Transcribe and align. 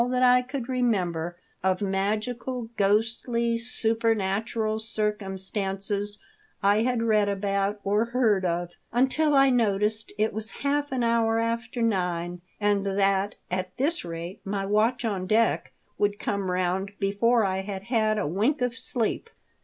1/ 0.01 0.09
that 0.09 0.23
I 0.23 0.41
could 0.41 0.67
remember 0.67 1.37
of 1.63 1.79
magical, 1.79 2.69
ghostly, 2.75 3.59
supernatural 3.59 4.79
circumstances 4.79 6.17
I 6.63 6.81
had 6.81 7.03
read 7.03 7.29
about 7.29 7.79
or 7.83 8.05
heard 8.05 8.43
of, 8.43 8.73
until 8.91 9.35
I 9.35 9.51
noticed 9.51 10.11
it 10.17 10.33
was 10.33 10.49
half 10.65 10.91
an 10.91 11.03
hour 11.03 11.37
after 11.37 11.83
nine, 11.83 12.41
and 12.59 12.83
that, 12.83 13.35
at 13.51 13.77
this 13.77 14.03
rate, 14.03 14.41
my 14.43 14.65
watch 14.65 15.05
on 15.05 15.27
deck 15.27 15.71
would 15.99 16.17
come 16.17 16.49
round 16.49 16.93
before 16.99 17.45
I 17.45 17.57
had 17.59 17.83
had 17.83 18.17
a 18.17 18.25
wink 18.25 18.63
of 18.63 18.75
sleep. 18.75 19.29